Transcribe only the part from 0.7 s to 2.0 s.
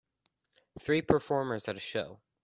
Three performers at a